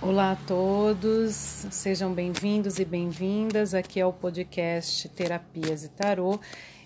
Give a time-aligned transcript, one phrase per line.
[0.00, 1.34] Olá a todos,
[1.72, 6.38] sejam bem-vindos e bem-vindas aqui ao podcast Terapias e Tarô.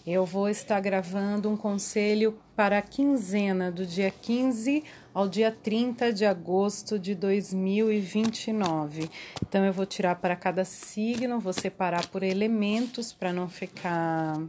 [0.07, 6.11] Eu vou estar gravando um conselho para a quinzena do dia 15 ao dia 30
[6.11, 9.11] de agosto de 2029.
[9.47, 14.41] Então eu vou tirar para cada signo, vou separar por elementos para não ficar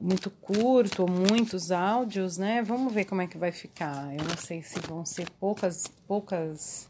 [0.00, 2.62] muito curto ou muitos áudios, né?
[2.62, 4.14] Vamos ver como é que vai ficar.
[4.16, 6.88] Eu não sei se vão ser poucas poucas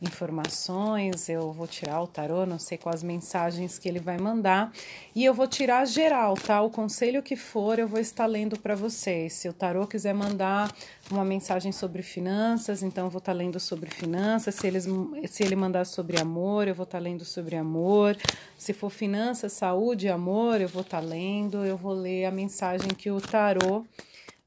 [0.00, 4.72] informações, eu vou tirar o tarô, não sei quais mensagens que ele vai mandar,
[5.14, 6.62] e eu vou tirar geral, tá?
[6.62, 9.34] O conselho que for, eu vou estar lendo para vocês.
[9.34, 10.74] Se o tarô quiser mandar
[11.10, 14.54] uma mensagem sobre finanças, então eu vou estar lendo sobre finanças.
[14.54, 14.86] Se, eles,
[15.28, 18.16] se ele mandar sobre amor, eu vou estar lendo sobre amor.
[18.56, 21.64] Se for finanças, saúde, amor, eu vou estar lendo.
[21.64, 23.84] Eu vou ler a mensagem que o tarô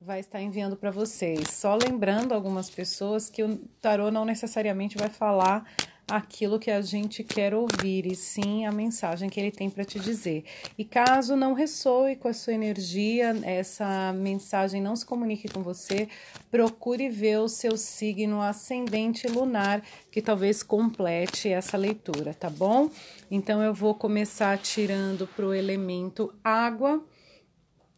[0.05, 1.49] vai estar enviando para vocês.
[1.49, 5.65] Só lembrando algumas pessoas que o tarô não necessariamente vai falar
[6.05, 9.97] aquilo que a gente quer ouvir, e sim a mensagem que ele tem para te
[9.97, 10.43] dizer.
[10.77, 16.09] E caso não ressoe com a sua energia, essa mensagem não se comunique com você,
[16.51, 19.81] procure ver o seu signo ascendente lunar,
[20.11, 22.89] que talvez complete essa leitura, tá bom?
[23.31, 27.01] Então eu vou começar tirando para o elemento água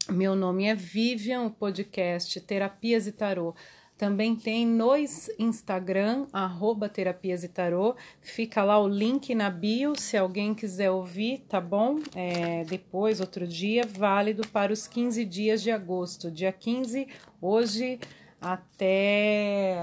[0.09, 3.56] meu nome é Vivian, o podcast Terapias e Tarô.
[3.98, 4.95] Também tem no
[5.39, 7.95] Instagram, arroba Terapias e Tarô.
[8.22, 12.00] Fica lá o link na bio, se alguém quiser ouvir, tá bom?
[12.14, 16.30] É, depois, outro dia, válido para os 15 dias de agosto.
[16.30, 17.08] Dia 15,
[17.42, 18.00] hoje
[18.39, 19.80] até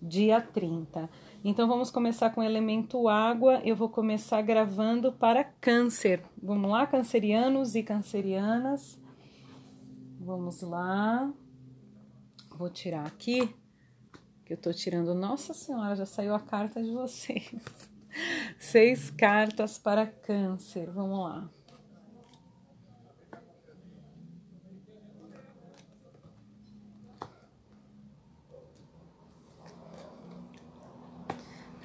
[0.00, 1.10] dia 30.
[1.44, 3.60] Então vamos começar com o elemento água.
[3.64, 6.22] Eu vou começar gravando para câncer.
[6.40, 8.99] Vamos lá, cancerianos e cancerianas.
[10.30, 11.28] Vamos lá.
[12.56, 13.52] Vou tirar aqui,
[14.44, 15.12] que eu tô tirando.
[15.12, 17.52] Nossa Senhora, já saiu a carta de vocês.
[18.56, 20.88] Seis cartas para Câncer.
[20.88, 21.50] Vamos lá.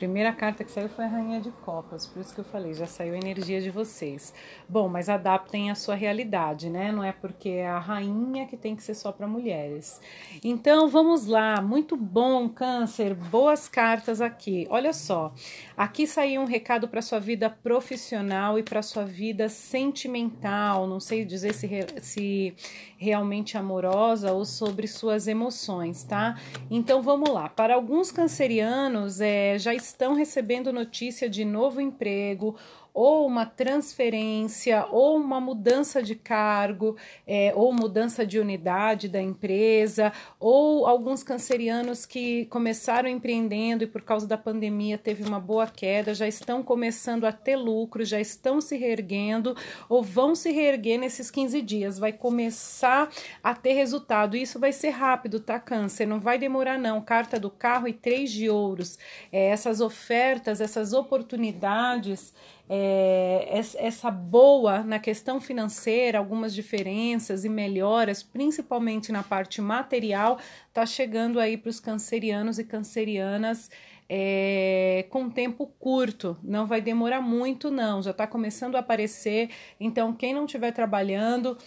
[0.05, 2.85] Primeira carta que saiu foi a Rainha de Copas, por isso que eu falei, já
[2.85, 4.35] saiu a energia de vocês.
[4.69, 6.91] Bom, mas adaptem a sua realidade, né?
[6.91, 9.99] Não é porque é a rainha que tem que ser só para mulheres.
[10.43, 11.59] Então, vamos lá.
[11.59, 13.15] Muito bom, Câncer.
[13.15, 14.67] Boas cartas aqui.
[14.69, 15.33] Olha só.
[15.75, 20.85] Aqui saiu um recado para sua vida profissional e para sua vida sentimental.
[20.85, 21.67] Não sei dizer se,
[21.99, 22.55] se
[22.95, 26.39] realmente amorosa ou sobre suas emoções, tá?
[26.69, 27.49] Então, vamos lá.
[27.49, 32.57] Para alguns cancerianos, é, já estão recebendo notícia de novo emprego
[32.95, 36.95] ou uma transferência, ou uma mudança de cargo,
[37.27, 44.01] é, ou mudança de unidade da empresa, ou alguns cancerianos que começaram empreendendo e por
[44.01, 48.61] causa da pandemia teve uma boa queda, já estão começando a ter lucro, já estão
[48.61, 49.57] se reerguendo,
[49.89, 53.09] ou vão se reerguer nesses 15 dias, vai começar
[53.43, 54.37] a ter resultado.
[54.37, 56.05] Isso vai ser rápido, tá, Câncer?
[56.05, 57.01] Não vai demorar, não.
[57.01, 58.97] Carta do carro e três de ouros.
[59.33, 62.33] É, essas ofertas, essas oportunidades
[62.67, 70.85] é, essa boa na questão financeira, algumas diferenças e melhoras, principalmente na parte material, está
[70.85, 73.69] chegando aí para os cancerianos e cancerianas.
[74.07, 79.49] É, com tempo curto, não vai demorar muito, não, já está começando a aparecer.
[79.79, 81.57] Então, quem não estiver trabalhando,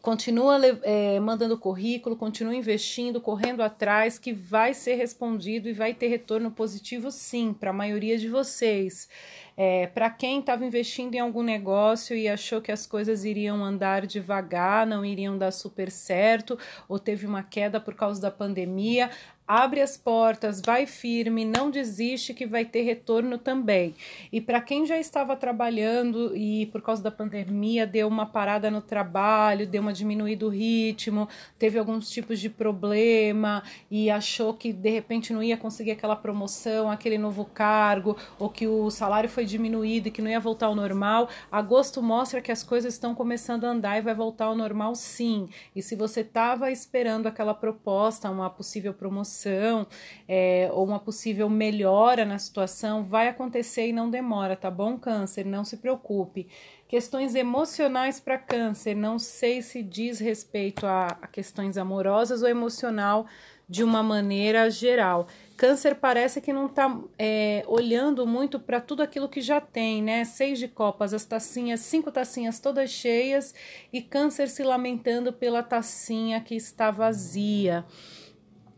[0.00, 6.08] continua é, mandando currículo, continua investindo, correndo atrás, que vai ser respondido e vai ter
[6.08, 9.08] retorno positivo, sim, para a maioria de vocês.
[9.56, 14.06] É, para quem estava investindo em algum negócio e achou que as coisas iriam andar
[14.06, 19.10] devagar, não iriam dar super certo, ou teve uma queda por causa da pandemia,
[19.46, 23.94] abre as portas, vai firme, não desiste que vai ter retorno também.
[24.32, 28.80] E para quem já estava trabalhando e por causa da pandemia deu uma parada no
[28.80, 34.90] trabalho, deu uma diminuída o ritmo, teve alguns tipos de problema e achou que de
[34.90, 40.08] repente não ia conseguir aquela promoção, aquele novo cargo, ou que o salário foi diminuído
[40.08, 43.70] e que não ia voltar ao normal, agosto mostra que as coisas estão começando a
[43.70, 45.48] andar e vai voltar ao normal sim.
[45.74, 49.86] E se você estava esperando aquela proposta, uma possível promoção situação
[50.26, 55.44] é, ou uma possível melhora na situação vai acontecer e não demora, tá bom, Câncer?
[55.44, 56.48] Não se preocupe.
[56.88, 63.26] Questões emocionais para Câncer, não sei se diz respeito a, a questões amorosas ou emocional
[63.68, 65.26] de uma maneira geral.
[65.56, 70.24] Câncer parece que não está é, olhando muito para tudo aquilo que já tem, né?
[70.24, 73.54] Seis de copas, as tacinhas, cinco tacinhas todas cheias
[73.92, 77.84] e Câncer se lamentando pela tacinha que está vazia.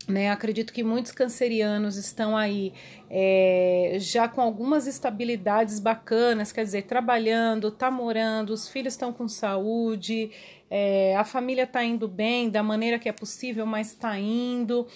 [0.09, 2.73] Né, acredito que muitos cancerianos estão aí
[3.09, 9.27] é, já com algumas estabilidades bacanas, quer dizer, trabalhando, tá morando, os filhos estão com
[9.27, 10.31] saúde,
[10.69, 14.87] é, a família está indo bem da maneira que é possível, mas está indo.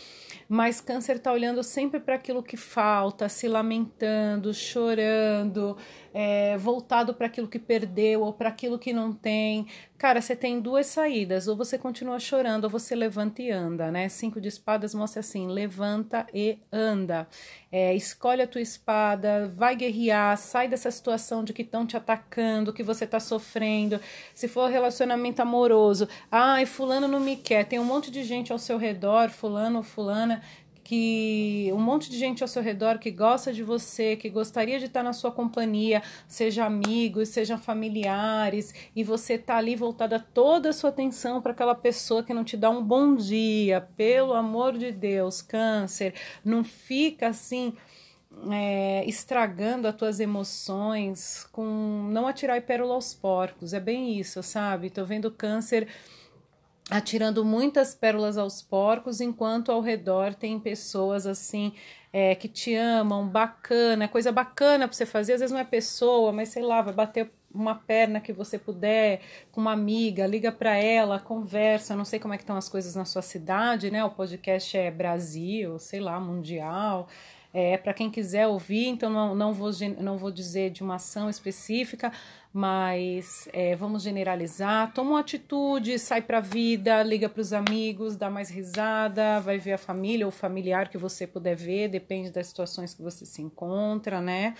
[0.47, 5.75] Mas câncer está olhando sempre para aquilo que falta, se lamentando, chorando,
[6.13, 9.65] é, voltado para aquilo que perdeu ou para aquilo que não tem.
[9.97, 14.09] Cara, você tem duas saídas: ou você continua chorando, ou você levanta e anda, né?
[14.09, 17.27] Cinco de espadas mostra assim: levanta e anda.
[17.71, 22.73] É, escolhe a tua espada, vai guerrear, sai dessa situação de que estão te atacando,
[22.73, 23.99] que você está sofrendo.
[24.35, 28.59] Se for relacionamento amoroso, ai, fulano não me quer, tem um monte de gente ao
[28.59, 30.43] seu redor, fulano ou fulana,
[30.83, 34.85] que um monte de gente ao seu redor que gosta de você, que gostaria de
[34.85, 40.73] estar na sua companhia, seja amigos, sejam familiares, e você tá ali voltada toda a
[40.73, 44.91] sua atenção para aquela pessoa que não te dá um bom dia, pelo amor de
[44.91, 46.13] Deus, câncer,
[46.43, 47.73] não fica assim.
[48.51, 54.89] É, estragando as tuas emoções com não atirar pérola aos porcos, é bem isso, sabe?
[54.89, 55.87] Tô vendo câncer
[56.89, 61.73] atirando muitas pérolas aos porcos, enquanto ao redor tem pessoas assim
[62.11, 65.33] é, que te amam, bacana, coisa bacana para você fazer.
[65.33, 69.21] Às vezes não é pessoa, mas sei lá, vai bater uma perna que você puder
[69.51, 71.95] com uma amiga, liga para ela, conversa.
[71.95, 74.03] Não sei como é que estão as coisas na sua cidade, né?
[74.03, 77.07] O podcast é Brasil, sei lá, mundial.
[77.53, 79.69] É para quem quiser ouvir, então não, não, vou,
[79.99, 82.11] não vou dizer de uma ação específica,
[82.53, 84.93] mas é, vamos generalizar.
[84.93, 89.57] Toma uma atitude, sai para a vida, liga para os amigos, dá mais risada, vai
[89.57, 93.41] ver a família ou familiar que você puder ver, depende das situações que você se
[93.41, 94.53] encontra, né?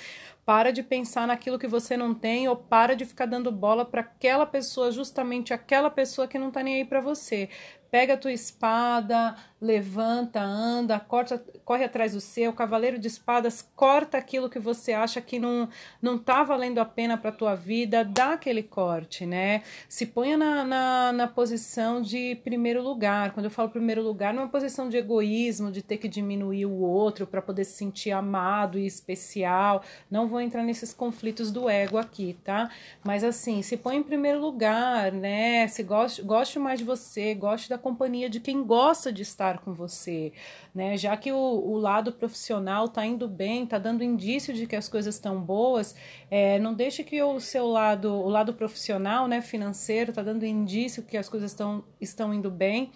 [0.43, 4.01] Para de pensar naquilo que você não tem ou para de ficar dando bola para
[4.01, 7.47] aquela pessoa, justamente aquela pessoa que não tá nem aí para você
[7.93, 14.17] pega a tua espada, levanta, anda, corta, corre atrás do seu, cavaleiro de espadas, corta
[14.17, 15.69] aquilo que você acha que não
[16.01, 19.61] não tá valendo a pena para tua vida, dá aquele corte, né?
[19.87, 23.31] Se ponha na, na, na posição de primeiro lugar.
[23.31, 26.65] Quando eu falo primeiro lugar, não é uma posição de egoísmo, de ter que diminuir
[26.65, 29.83] o outro para poder se sentir amado e especial.
[30.09, 32.71] Não vou entrar nesses conflitos do ego aqui, tá?
[33.03, 35.67] Mas assim, se põe em primeiro lugar, né?
[35.67, 39.73] Se goste, goste mais de você, goste da companhia de quem gosta de estar com
[39.73, 40.31] você,
[40.73, 40.97] né?
[40.97, 44.87] Já que o, o lado profissional tá indo bem, tá dando indício de que as
[44.87, 45.93] coisas estão boas,
[46.31, 51.03] é, não deixe que o seu lado, o lado profissional, né, financeiro, tá dando indício
[51.03, 52.91] que as coisas estão, estão indo bem.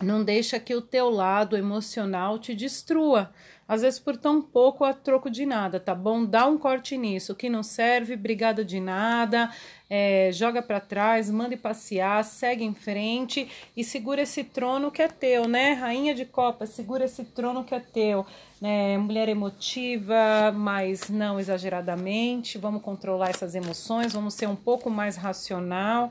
[0.00, 3.32] Não deixa que o teu lado emocional te destrua
[3.68, 6.24] às vezes por tão pouco a troco de nada, tá bom?
[6.24, 9.50] Dá um corte nisso, que não serve, brigada de nada,
[9.90, 15.08] é, joga para trás, manda passear, segue em frente e segura esse trono que é
[15.08, 15.74] teu, né?
[15.74, 18.24] Rainha de Copas, segura esse trono que é teu.
[18.60, 18.96] né?
[18.96, 22.56] mulher emotiva, mas não exageradamente.
[22.56, 26.10] Vamos controlar essas emoções, vamos ser um pouco mais racional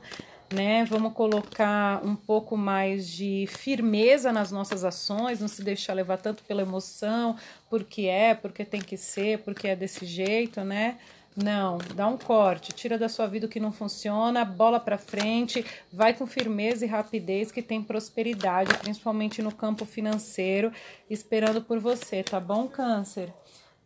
[0.52, 0.84] né?
[0.84, 6.42] Vamos colocar um pouco mais de firmeza nas nossas ações, não se deixar levar tanto
[6.44, 7.36] pela emoção,
[7.68, 10.98] porque é, porque tem que ser, porque é desse jeito, né?
[11.36, 15.64] Não, dá um corte, tira da sua vida o que não funciona, bola para frente,
[15.92, 20.72] vai com firmeza e rapidez que tem prosperidade, principalmente no campo financeiro,
[21.08, 23.32] esperando por você, tá bom, Câncer?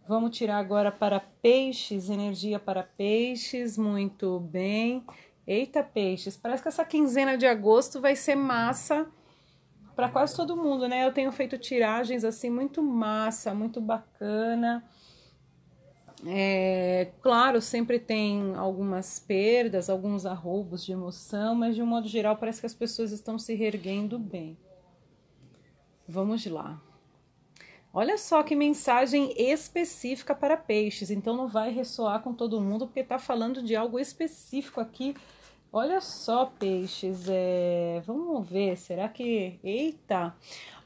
[0.09, 5.05] Vamos tirar agora para peixes, energia para peixes, muito bem.
[5.47, 9.07] Eita, peixes, parece que essa quinzena de agosto vai ser massa
[9.97, 11.07] para quase todo mundo, né?
[11.07, 14.85] Eu tenho feito tiragens assim muito massa, muito bacana.
[16.25, 22.37] É, claro, sempre tem algumas perdas, alguns arroubos de emoção, mas de um modo geral
[22.37, 24.57] parece que as pessoas estão se reerguendo bem.
[26.07, 26.81] Vamos lá.
[27.95, 33.01] Olha só que mensagem específica para peixes, então não vai ressoar com todo mundo porque
[33.01, 35.15] está falando de algo específico aqui.
[35.71, 38.03] Olha só, peixes, é...
[38.07, 39.59] vamos ver, será que.
[39.63, 40.35] Eita!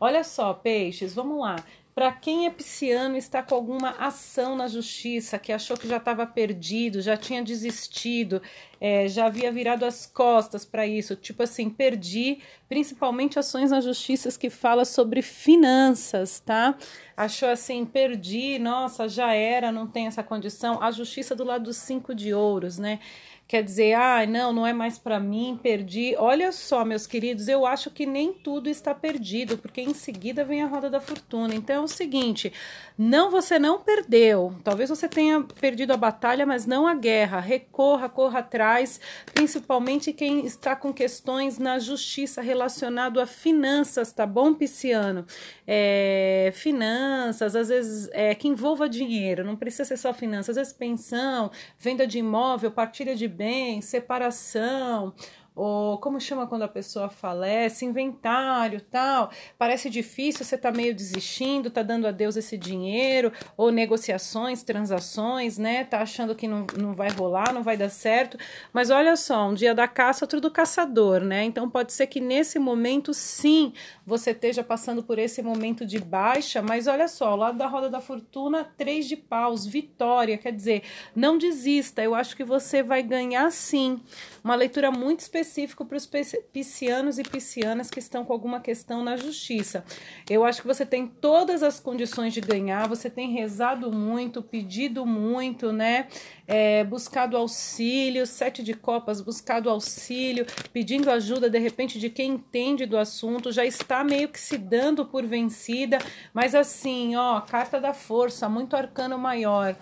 [0.00, 1.56] Olha só, peixes, vamos lá.
[1.96, 6.26] Para quem é pisciano está com alguma ação na justiça, que achou que já estava
[6.26, 8.42] perdido, já tinha desistido,
[8.78, 14.28] é, já havia virado as costas para isso, tipo assim, perdi, principalmente ações na justiça
[14.38, 16.76] que fala sobre finanças, tá?
[17.16, 20.82] Achou assim, perdi, nossa, já era, não tem essa condição.
[20.82, 23.00] A justiça do lado dos cinco de ouros, né?
[23.48, 26.14] Quer dizer, ah, não, não é mais para mim, perdi.
[26.18, 30.62] Olha só, meus queridos, eu acho que nem tudo está perdido, porque em seguida vem
[30.62, 31.54] a roda da fortuna.
[31.54, 32.52] Então é o seguinte,
[32.98, 34.54] não você não perdeu.
[34.64, 37.38] Talvez você tenha perdido a batalha, mas não a guerra.
[37.38, 39.00] Recorra, corra atrás
[39.32, 45.26] principalmente quem está com questões na justiça relacionado a finanças, tá bom, Pisciano?
[45.66, 50.72] É, finanças, às vezes é, que envolva dinheiro, não precisa ser só finanças, às vezes
[50.72, 55.14] pensão, venda de imóvel, partilha de bens, separação
[55.56, 59.30] ou como chama quando a pessoa falece, inventário, tal.
[59.56, 65.56] Parece difícil, você tá meio desistindo, tá dando a Deus esse dinheiro, ou negociações, transações,
[65.56, 65.84] né?
[65.84, 68.36] Tá achando que não, não vai rolar, não vai dar certo.
[68.70, 71.44] Mas olha só, um dia da caça, outro do caçador, né?
[71.44, 73.72] Então pode ser que nesse momento, sim,
[74.04, 77.88] você esteja passando por esse momento de baixa, mas olha só, ao lado da roda
[77.88, 80.82] da fortuna, três de paus, vitória, quer dizer,
[81.14, 83.98] não desista, eu acho que você vai ganhar sim.
[84.44, 85.45] Uma leitura muito específica
[85.84, 86.08] para os
[86.52, 89.84] piscianos e piscianas que estão com alguma questão na justiça.
[90.28, 95.06] Eu acho que você tem todas as condições de ganhar, você tem rezado muito, pedido
[95.06, 96.08] muito, né?
[96.46, 102.86] É, buscado auxílio, sete de copas, buscado auxílio, pedindo ajuda de repente de quem entende
[102.86, 105.98] do assunto, já está meio que se dando por vencida,
[106.32, 109.76] mas assim, ó, carta da força, muito arcano maior.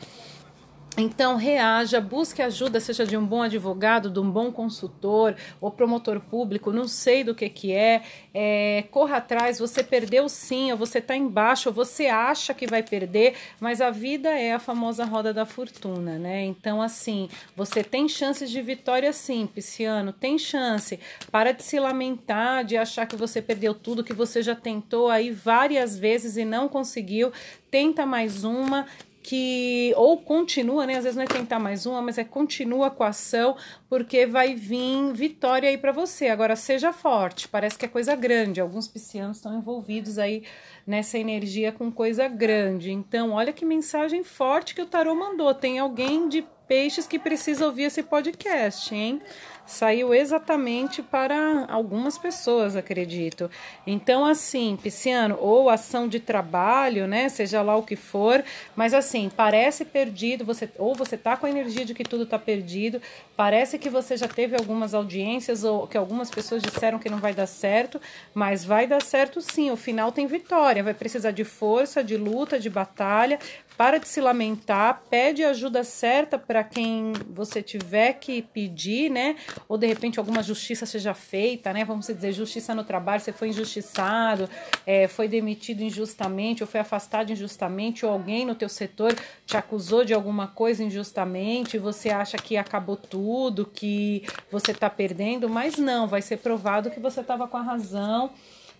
[0.96, 6.20] Então, reaja, busque ajuda, seja de um bom advogado, de um bom consultor ou promotor
[6.20, 10.98] público, não sei do que que é, é corra atrás, você perdeu sim, ou você
[10.98, 15.34] está embaixo, ou você acha que vai perder, mas a vida é a famosa roda
[15.34, 16.44] da fortuna, né?
[16.44, 21.00] Então, assim, você tem chances de vitória sim, Pisciano, tem chance.
[21.28, 25.32] Para de se lamentar, de achar que você perdeu tudo, que você já tentou aí
[25.32, 27.32] várias vezes e não conseguiu,
[27.68, 28.86] tenta mais uma
[29.24, 30.96] que ou continua, né?
[30.96, 33.56] Às vezes não é tentar mais uma, mas é continua com a ação,
[33.88, 36.28] porque vai vir vitória aí para você.
[36.28, 38.60] Agora seja forte, parece que é coisa grande.
[38.60, 40.44] Alguns piscianos estão envolvidos aí
[40.86, 42.92] nessa energia com coisa grande.
[42.92, 45.54] Então, olha que mensagem forte que o tarô mandou.
[45.54, 49.22] Tem alguém de peixes que precisa ouvir esse podcast, hein?
[49.66, 53.50] Saiu exatamente para algumas pessoas, acredito.
[53.86, 57.28] Então, assim, Pisciano, ou ação de trabalho, né?
[57.28, 58.44] Seja lá o que for,
[58.76, 62.38] mas assim, parece perdido, você ou você tá com a energia de que tudo tá
[62.38, 63.00] perdido,
[63.36, 67.34] parece que você já teve algumas audiências ou que algumas pessoas disseram que não vai
[67.34, 68.00] dar certo,
[68.34, 72.58] mas vai dar certo sim, o final tem vitória, vai precisar de força, de luta,
[72.58, 73.38] de batalha,
[73.76, 79.36] para de se lamentar, pede ajuda certa para quem você tiver que pedir, né?
[79.68, 81.84] Ou de repente alguma justiça seja feita, né?
[81.84, 84.48] Vamos dizer, justiça no trabalho, você foi injustiçado,
[84.86, 89.14] é, foi demitido injustamente, ou foi afastado injustamente, ou alguém no teu setor
[89.44, 95.48] te acusou de alguma coisa injustamente, você acha que acabou tudo, que você está perdendo,
[95.48, 98.30] mas não, vai ser provado que você estava com a razão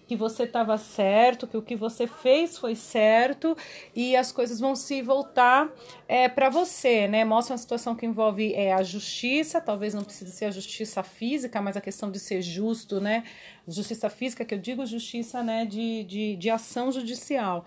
[0.07, 3.57] que você estava certo, que o que você fez foi certo
[3.95, 5.71] e as coisas vão se voltar
[6.07, 7.25] é, para você, né?
[7.25, 11.61] Mostra uma situação que envolve é, a justiça, talvez não precise ser a justiça física,
[11.61, 13.25] mas a questão de ser justo, né?
[13.67, 17.65] Justiça física, que eu digo justiça né, de, de, de ação judicial.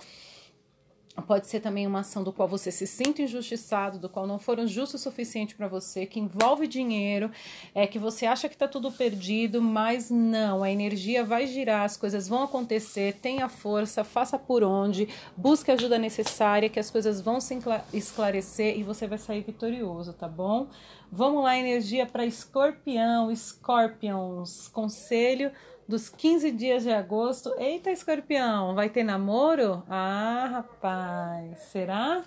[1.25, 4.67] Pode ser também uma ação do qual você se sente injustiçado, do qual não foram
[4.67, 7.31] justo o suficiente para você, que envolve dinheiro,
[7.73, 11.97] é que você acha que está tudo perdido, mas não, a energia vai girar, as
[11.97, 17.19] coisas vão acontecer, tenha força, faça por onde, busque a ajuda necessária, que as coisas
[17.19, 17.57] vão se
[17.93, 20.67] esclarecer e você vai sair vitorioso, tá bom?
[21.11, 25.51] Vamos lá, energia para escorpião, escorpions, conselho
[25.87, 27.53] dos 15 dias de agosto.
[27.57, 29.83] Eita, escorpião, vai ter namoro?
[29.89, 32.23] Ah, rapaz, será?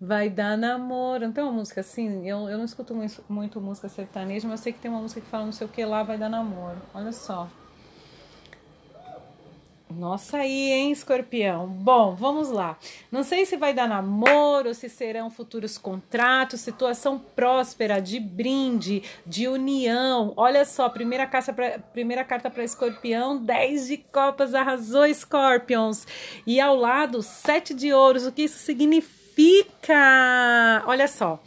[0.00, 1.26] Vai dar namoro.
[1.26, 2.28] Não tem uma música assim?
[2.28, 5.20] Eu, eu não escuto muito, muito música sertaneja, mas eu sei que tem uma música
[5.20, 6.78] que fala não sei o que lá, vai dar namoro.
[6.94, 7.48] Olha só.
[9.90, 11.66] Nossa aí, hein, escorpião?
[11.68, 12.76] Bom, vamos lá.
[13.12, 19.46] Não sei se vai dar namoro, se serão futuros contratos, situação próspera, de brinde, de
[19.46, 20.32] união.
[20.36, 26.06] Olha só, primeira, carta pra, primeira carta para escorpião, 10 de copas, arrasou, Scorpions.
[26.46, 28.26] E ao lado, 7 de ouros.
[28.26, 29.94] O que isso significa?
[30.86, 31.40] Olha só.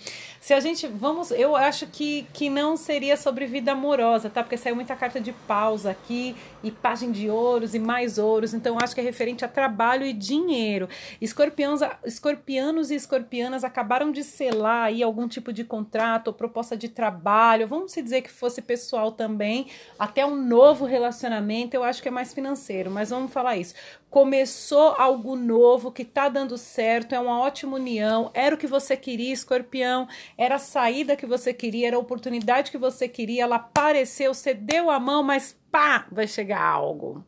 [0.48, 0.88] Se a gente.
[0.88, 1.30] Vamos.
[1.30, 4.42] Eu acho que, que não seria sobre vida amorosa, tá?
[4.42, 8.54] Porque saiu muita carta de pausa aqui, e página de ouros e mais ouros.
[8.54, 10.88] Então, acho que é referente a trabalho e dinheiro.
[11.20, 16.88] Escorpiões, escorpianos e escorpianas acabaram de selar aí algum tipo de contrato ou proposta de
[16.88, 17.68] trabalho.
[17.68, 19.68] Vamos se dizer que fosse pessoal também,
[20.00, 21.76] até um novo relacionamento.
[21.76, 23.76] Eu acho que é mais financeiro, mas vamos falar isso
[24.10, 28.96] começou algo novo que tá dando certo, é uma ótima união, era o que você
[28.96, 33.56] queria, escorpião, era a saída que você queria, era a oportunidade que você queria, ela
[33.56, 37.26] apareceu, você deu a mão, mas pá, vai chegar algo.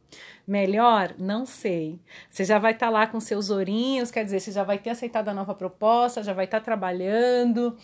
[0.47, 1.15] Melhor?
[1.17, 1.99] Não sei.
[2.29, 4.91] Você já vai estar tá lá com seus ourinhos, quer dizer, você já vai ter
[4.91, 7.77] aceitado a nova proposta, já vai estar tá trabalhando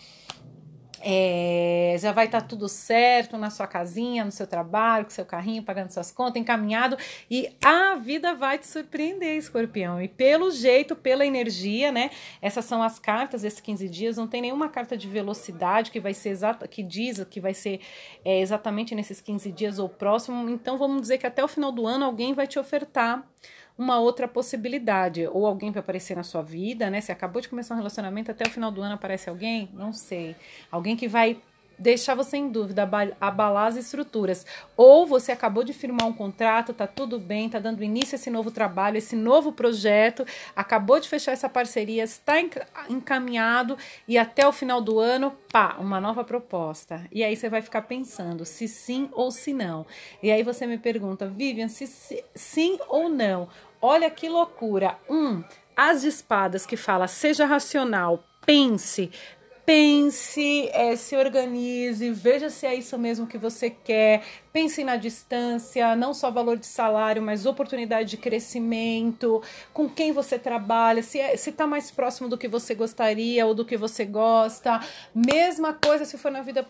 [1.08, 5.24] É, já vai estar tá tudo certo na sua casinha, no seu trabalho, com seu
[5.24, 6.96] carrinho, pagando suas contas, encaminhado
[7.30, 10.02] e a vida vai te surpreender, escorpião.
[10.02, 12.10] E pelo jeito, pela energia, né?
[12.42, 16.12] Essas são as cartas desses 15 dias, não tem nenhuma carta de velocidade que vai
[16.12, 17.80] ser exata, que diz que vai ser
[18.24, 20.50] é, exatamente nesses 15 dias ou próximo.
[20.50, 23.24] Então vamos dizer que até o final do ano alguém vai te ofertar
[23.78, 25.26] uma outra possibilidade.
[25.26, 27.00] Ou alguém vai aparecer na sua vida, né?
[27.00, 29.68] Você acabou de começar um relacionamento, até o final do ano aparece alguém?
[29.72, 30.34] Não sei.
[30.70, 31.40] Alguém que vai
[31.78, 32.88] deixar você em dúvida,
[33.20, 34.46] abalar as estruturas.
[34.76, 38.30] Ou você acabou de firmar um contrato, tá tudo bem, tá dando início a esse
[38.30, 42.34] novo trabalho, esse novo projeto, acabou de fechar essa parceria, está
[42.88, 47.06] encaminhado e até o final do ano, pá, uma nova proposta.
[47.12, 49.86] E aí você vai ficar pensando se sim ou se não.
[50.22, 53.48] E aí você me pergunta, Vivian, se, se sim ou não.
[53.80, 54.98] Olha que loucura.
[55.08, 55.42] Um,
[55.76, 59.10] as de espadas que fala seja racional, pense,
[59.66, 65.96] pense, é, se organize, veja se é isso mesmo que você quer, pense na distância,
[65.96, 69.42] não só valor de salário, mas oportunidade de crescimento,
[69.72, 73.64] com quem você trabalha, se é, está mais próximo do que você gostaria ou do
[73.64, 74.80] que você gosta.
[75.12, 76.64] Mesma coisa se for na vida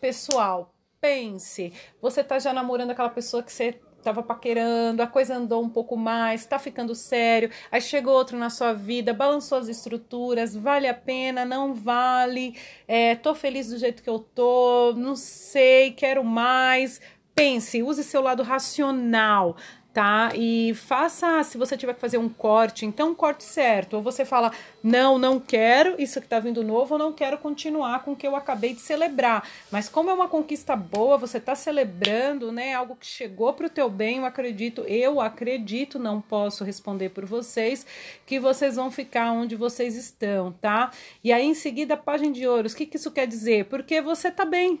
[0.00, 0.74] pessoal.
[1.00, 5.68] Pense, você está já namorando aquela pessoa que você estava paquerando, a coisa andou um
[5.68, 10.86] pouco mais, tá ficando sério, aí chegou outro na sua vida, balançou as estruturas, vale
[10.86, 16.22] a pena, não vale, é, tô feliz do jeito que eu tô, não sei, quero
[16.24, 17.00] mais.
[17.34, 19.56] Pense, use seu lado racional,
[19.96, 20.30] tá?
[20.34, 23.94] E faça, se você tiver que fazer um corte, então corte certo.
[23.94, 28.04] Ou você fala, não, não quero isso que tá vindo novo, ou não quero continuar
[28.04, 29.48] com o que eu acabei de celebrar.
[29.72, 32.74] Mas como é uma conquista boa, você tá celebrando, né?
[32.74, 37.86] Algo que chegou pro teu bem, eu acredito, eu acredito, não posso responder por vocês,
[38.26, 40.90] que vocês vão ficar onde vocês estão, tá?
[41.24, 43.64] E aí, em seguida, a página de ouros, o que, que isso quer dizer?
[43.64, 44.78] Porque você tá bem,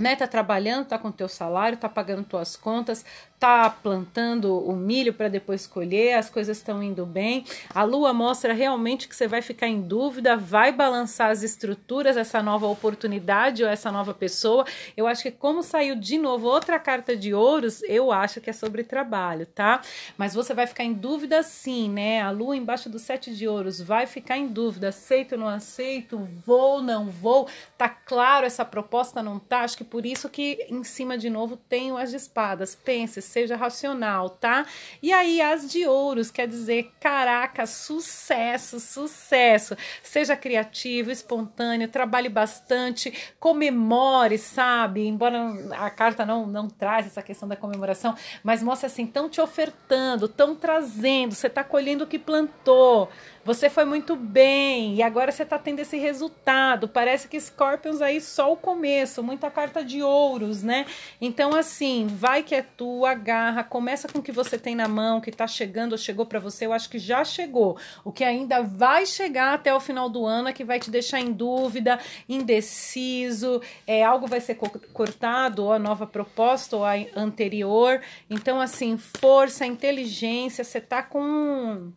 [0.00, 3.04] né, tá trabalhando, tá com teu salário, tá pagando tuas contas,
[3.40, 7.46] tá plantando o milho para depois colher, as coisas estão indo bem.
[7.74, 12.42] A lua mostra realmente que você vai ficar em dúvida, vai balançar as estruturas, essa
[12.42, 14.66] nova oportunidade ou essa nova pessoa.
[14.94, 18.52] Eu acho que como saiu de novo outra carta de ouros, eu acho que é
[18.52, 19.80] sobre trabalho, tá?
[20.18, 22.20] Mas você vai ficar em dúvida sim, né?
[22.20, 26.28] A lua embaixo do sete de ouros vai ficar em dúvida, aceito ou não aceito,
[26.44, 27.48] vou, não vou.
[27.78, 29.60] Tá claro essa proposta não tá?
[29.60, 32.74] Acho que por isso que em cima de novo tenho as espadas.
[32.74, 34.66] Pense, seja racional, tá?
[35.02, 39.76] E aí as de ouros quer dizer, caraca, sucesso, sucesso.
[40.02, 45.06] Seja criativo, espontâneo, trabalhe bastante, comemore, sabe?
[45.06, 45.38] Embora
[45.78, 50.26] a carta não não traz essa questão da comemoração, mas mostra assim, estão te ofertando,
[50.26, 53.08] estão trazendo, você está colhendo o que plantou.
[53.42, 56.86] Você foi muito bem e agora você está tendo esse resultado.
[56.86, 60.84] Parece que Scorpions aí só o começo, muita carta de ouros, né?
[61.18, 65.22] Então, assim, vai que é tua, agarra, começa com o que você tem na mão,
[65.22, 66.66] que está chegando ou chegou para você.
[66.66, 67.78] Eu acho que já chegou.
[68.04, 71.18] O que ainda vai chegar até o final do ano é que vai te deixar
[71.18, 71.98] em dúvida,
[72.28, 74.56] indeciso, é, algo vai ser
[74.92, 78.02] cortado, ou a nova proposta, ou a anterior.
[78.28, 81.90] Então, assim, força, inteligência, você tá com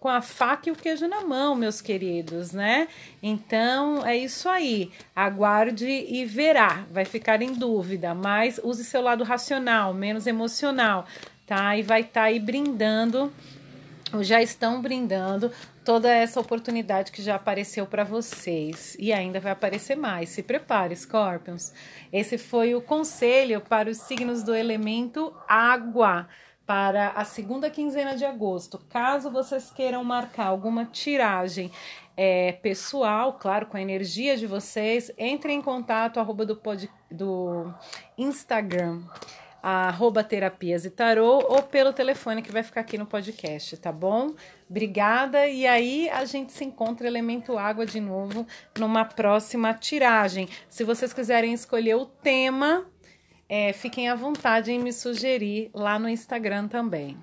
[0.00, 2.88] com a faca e o queijo na mão, meus queridos, né?
[3.22, 4.92] Então é isso aí.
[5.14, 6.86] Aguarde e verá.
[6.90, 11.06] Vai ficar em dúvida, mas use seu lado racional, menos emocional,
[11.46, 11.76] tá?
[11.76, 13.32] E vai estar tá aí brindando,
[14.12, 15.50] ou já estão brindando
[15.84, 20.28] toda essa oportunidade que já apareceu para vocês e ainda vai aparecer mais.
[20.28, 21.72] Se prepare, Scorpions.
[22.12, 26.28] Esse foi o conselho para os signos do elemento água
[26.68, 28.78] para a segunda quinzena de agosto.
[28.90, 31.72] Caso vocês queiram marcar alguma tiragem
[32.14, 37.72] é, pessoal, claro, com a energia de vocês, entre em contato arroba do, pod, do
[38.18, 39.00] Instagram,
[39.62, 44.34] arroba terapias e tarô, ou pelo telefone que vai ficar aqui no podcast, tá bom?
[44.68, 48.46] Obrigada, e aí a gente se encontra Elemento Água de novo
[48.78, 50.46] numa próxima tiragem.
[50.68, 52.84] Se vocês quiserem escolher o tema,
[53.48, 57.16] é, fiquem à vontade em me sugerir lá no Instagram também.